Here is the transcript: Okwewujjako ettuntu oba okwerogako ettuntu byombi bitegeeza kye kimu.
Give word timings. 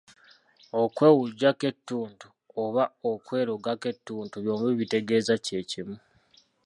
Okwewujjako 0.81 1.63
ettuntu 1.71 2.27
oba 2.63 2.83
okwerogako 3.11 3.85
ettuntu 3.93 4.35
byombi 4.43 4.71
bitegeeza 4.81 5.33
kye 5.45 5.61
kimu. 5.69 5.97